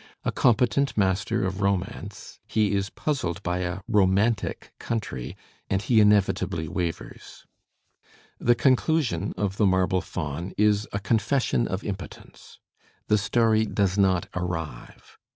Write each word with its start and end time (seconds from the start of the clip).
A 0.25 0.31
competent 0.31 0.97
master 0.97 1.45
of 1.45 1.61
romance, 1.61 2.39
he 2.47 2.71
is 2.71 2.89
puzzled 2.89 3.43
by 3.43 3.59
a 3.59 3.81
"romantic" 3.87 4.73
country 4.79 5.37
and 5.69 5.79
he 5.79 6.01
inevitably 6.01 6.67
wavers. 6.67 7.45
The 8.39 8.55
"Conclusion" 8.55 9.31
of 9.37 9.57
"The 9.57 9.67
Marble 9.67 10.01
Faun" 10.01 10.53
is 10.57 10.87
a 10.91 10.97
confession 10.99 11.67
of 11.67 11.83
impotence. 11.83 12.57
The 13.09 13.19
story 13.19 13.67
does 13.67 13.95
not 13.99 14.27
arrive. 14.35 15.19